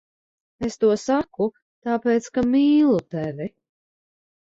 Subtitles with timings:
[0.67, 1.45] Es to saku
[1.89, 3.49] tāpēc, ka mīlu tevi.